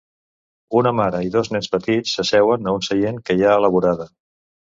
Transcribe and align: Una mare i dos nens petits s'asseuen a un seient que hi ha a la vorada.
Una 0.79 0.93
mare 0.99 1.19
i 1.25 1.29
dos 1.35 1.51
nens 1.55 1.67
petits 1.75 2.15
s'asseuen 2.17 2.71
a 2.71 2.75
un 2.79 2.83
seient 2.87 3.19
que 3.29 3.35
hi 3.41 3.45
ha 3.49 3.53
a 3.59 3.63
la 3.67 3.73
vorada. 3.77 4.09